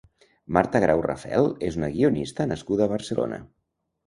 [0.55, 3.41] Marta Grau Rafel és una guionista nascuda a Barcelona.